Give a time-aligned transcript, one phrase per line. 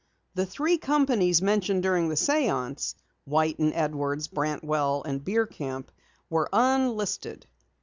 [0.33, 5.89] The three companies mentioned during the séance, White and Edwards, Brantwell, and Bierkamp,
[6.27, 7.45] were unlisted.